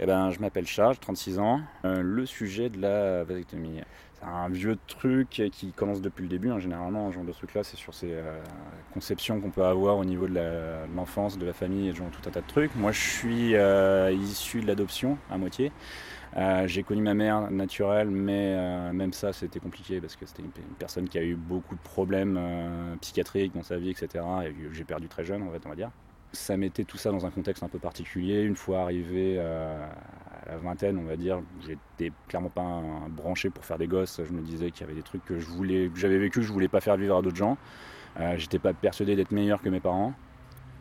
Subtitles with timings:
[0.00, 1.60] Eh ben, je m'appelle Charles, 36 ans.
[1.84, 3.80] Euh, le sujet de la vasectomie,
[4.14, 6.50] c'est un vieux truc qui commence depuis le début.
[6.50, 8.40] Hein, généralement, ce genre de truc-là, c'est sur ces euh,
[8.92, 10.34] conceptions qu'on peut avoir au niveau de
[10.96, 12.74] l'enfance, de, la famille et genre tout un tas de trucs.
[12.74, 15.70] Moi, je suis euh, issu de l'adoption à moitié.
[16.66, 21.08] j'ai connu ma mère naturelle, mais même ça, c'était compliqué parce que c'était une, personne
[21.08, 22.36] qui a eu beaucoup de problèmes
[23.00, 24.24] psychiatriques dans sa vie, etc.
[24.44, 25.90] Et j'ai perdu très jeune, en fait, on va dire
[26.34, 28.42] ça mettait tout ça dans un contexte un peu particulier.
[28.42, 29.86] Une fois arrivé euh,
[30.46, 34.20] à la vingtaine, on va dire, j'étais clairement pas branché pour faire des gosses.
[34.24, 35.38] Je me disais qu'il y avait des trucs que
[35.94, 37.56] j'avais vécu, que je voulais pas faire vivre à d'autres gens.
[38.20, 40.12] Euh, j'étais pas persuadé d'être meilleur que mes parents.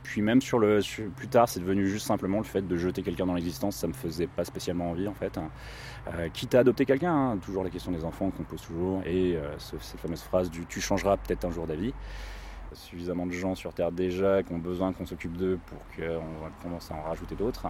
[0.03, 0.81] Puis même sur le
[1.15, 3.93] plus tard, c'est devenu juste simplement le fait de jeter quelqu'un dans l'existence, ça me
[3.93, 5.39] faisait pas spécialement envie en fait.
[6.13, 9.37] Euh, quitte à adopter quelqu'un, hein, toujours la question des enfants qu'on pose toujours, et
[9.57, 11.93] cette fameuse phrase du tu changeras peut-être un jour d'avis
[12.75, 16.91] suffisamment de gens sur Terre déjà qui ont besoin qu'on s'occupe d'eux pour qu'on commence
[16.91, 17.67] à en rajouter d'autres.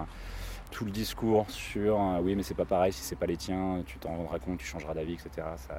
[0.72, 3.84] Tout le discours sur euh, oui mais c'est pas pareil si c'est pas les tiens,
[3.86, 5.48] tu t'en rendras compte, tu changeras d'avis, etc.
[5.58, 5.76] Ça,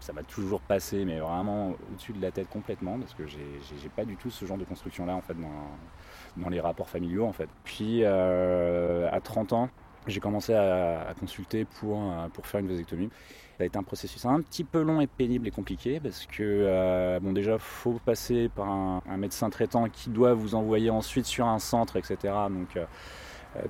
[0.00, 4.04] ça m'a toujours passé, mais vraiment au-dessus de la tête complètement, parce que j'ai pas
[4.04, 7.48] du tout ce genre de construction-là en fait dans, les rapports familiaux en fait.
[7.64, 9.68] Puis euh, à 30 ans,
[10.06, 13.10] j'ai commencé à, consulter pour, euh, pour faire une vasectomie.
[13.58, 16.42] Ça a été un processus un petit peu long et pénible et compliqué parce que,
[16.42, 21.46] euh, bon, déjà, faut passer par un, médecin traitant qui doit vous envoyer ensuite sur
[21.46, 22.34] un centre, etc.
[22.50, 22.84] Donc, euh,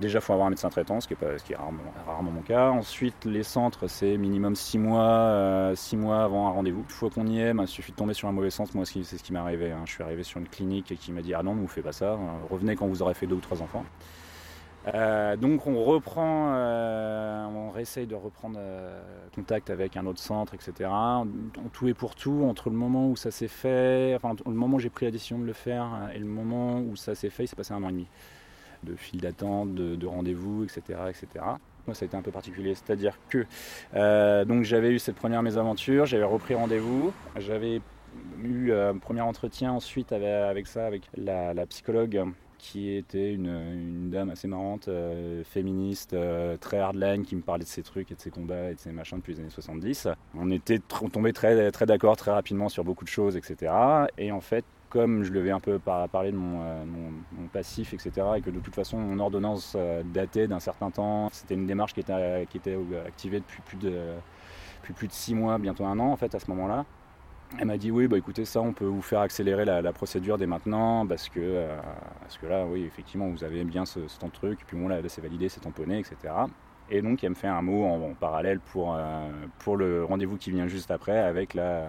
[0.00, 2.32] déjà, il faut avoir un médecin traitant, ce qui est, pas, ce qui est rarement,
[2.32, 2.70] mon cas.
[2.70, 6.80] Ensuite, les centres, c'est minimum 6 mois, six mois avant un rendez-vous.
[6.80, 8.72] Une fois qu'on y est, bah, il suffit de tomber sur un mauvais centre.
[8.74, 9.70] Moi, c'est ce qui m'est arrivé.
[9.70, 9.82] Hein.
[9.84, 11.92] Je suis arrivé sur une clinique qui m'a dit Ah non, ne vous faites pas
[11.92, 12.18] ça,
[12.50, 13.84] revenez quand vous aurez fait deux ou trois enfants.
[14.94, 19.00] Euh, donc on reprend, euh, on réessaye de reprendre euh,
[19.34, 20.88] contact avec un autre centre, etc.
[20.88, 21.26] En,
[21.72, 24.80] tout et pour tout, entre le moment où ça s'est fait, enfin le moment où
[24.80, 27.48] j'ai pris la décision de le faire et le moment où ça s'est fait, il
[27.48, 28.06] s'est passé un an et demi
[28.84, 31.44] de file d'attente, de, rendez-vous, etc., etc.
[31.86, 33.44] Moi, ça a été un peu particulier, c'est-à-dire que
[34.44, 37.80] donc j'avais eu cette première mésaventure, j'avais repris rendez-vous, j'avais
[38.44, 42.26] eu un premier entretien ensuite avec, ça, avec la psychologue
[42.58, 47.68] qui était une, dame assez marrante, euh, féministe, euh, très hardline, qui me parlait de
[47.68, 50.08] ses trucs et de ses combats et de ses machins depuis les années 70.
[50.34, 50.80] On était
[51.12, 53.72] tombé très, très d'accord très rapidement sur beaucoup de choses, etc.
[54.18, 58.26] Et en fait, comme je lui avais un peu parlé de euh, mon, passif, etc.,
[58.36, 59.76] et que de toute façon mon ordonnance
[60.12, 64.14] datait d'un certain temps, c'était une démarche qui était, qui était activée depuis plus de,
[64.80, 66.84] depuis plus de six mois, bientôt un an en fait à ce moment-là.
[67.58, 70.46] Elle m'a dit oui, bah écoutez, ça on peut vous faire accélérer la, procédure dès
[70.46, 71.76] maintenant parce que, euh,
[72.20, 74.88] parce que là, oui, effectivement, vous avez bien ce, ce temps de truc, puis bon,
[74.88, 76.34] là, c'est validé, c'est tamponné, etc.
[76.88, 80.50] Et donc, elle me fait un mot en, parallèle pour, euh, pour le rendez-vous qui
[80.50, 81.88] vient juste après avec la,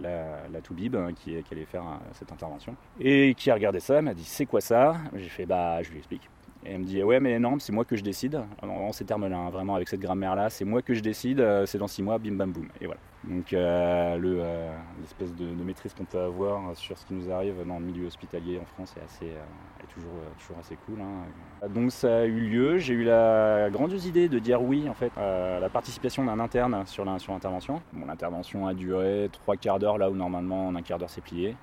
[0.00, 2.74] la, la Toubib hein, qui, qui, allait faire euh, cette intervention.
[2.98, 4.96] Et qui a regardé ça, m'a dit c'est quoi ça?
[5.14, 6.28] J'ai fait bah, je lui explique.
[6.64, 9.26] Et elle me dit ouais mais non c'est moi que je décide en ces termes
[9.26, 12.02] là hein, vraiment avec cette grammaire là c'est moi que je décide c'est dans six
[12.02, 16.74] mois bim bam boum et voilà donc euh, euh, l'espèce de, maîtrise qu'on peut avoir
[16.74, 20.12] sur ce qui nous arrive dans le milieu hospitalier en France est, assez, euh, toujours,
[20.38, 21.00] toujours assez cool.
[21.02, 21.68] Hein.
[21.68, 25.12] Donc ça a eu lieu, j'ai eu la grandiose idée de dire oui en fait
[25.18, 27.82] à la participation d'un interne sur l'intervention.
[28.06, 31.56] L'intervention a duré trois quarts d'heure là où normalement en un quart d'heure c'est plié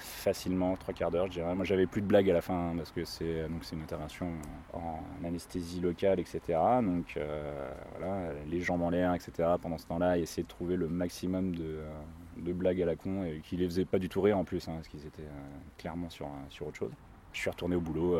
[0.00, 1.54] facilement trois quarts d'heure, je dirais.
[1.54, 4.28] Moi, j'avais plus de blagues à la fin parce que c'est donc c'est une intervention
[4.72, 6.58] en anesthésie locale, etc.
[6.82, 9.48] Donc euh, voilà, les jambes en l'air, etc.
[9.60, 11.90] Pendant ce temps-là, essayer de trouver le maximum de, euh,
[12.38, 14.66] de, blagues à la con et qui les faisaient pas du tout rire en plus,
[14.68, 16.92] hein, parce qu'ils étaient euh, clairement sur sur autre chose.
[17.32, 18.18] Je suis retourné au boulot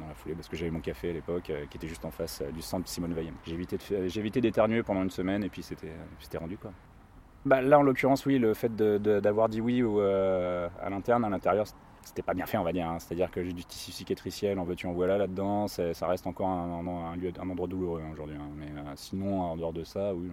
[0.00, 2.42] dans la foulée parce que j'avais mon café à l'époque qui était juste en face
[2.52, 3.32] du centre Simone Veil.
[3.46, 3.54] J'ai
[4.18, 6.72] évité d'éternuer pendant une semaine et puis c'était rendu quoi.
[7.48, 11.64] Bah, là, en l'occurrence, oui, le fait d'avoir dit oui euh, à l'interne, à l'intérieur,
[12.02, 12.86] c'était pas bien fait, on va dire.
[12.86, 12.98] Hein.
[12.98, 15.66] C'est-à-dire que j'ai du tissu cicatriciel, en veux-tu, en voilà là-dedans.
[15.66, 18.36] Ça reste encore un, lieu, un endroit douloureux hein, aujourd'hui.
[18.36, 18.50] Hein.
[18.54, 20.28] Mais euh, sinon, en dehors de ça, oui,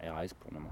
[0.00, 0.70] RAS pour le moment.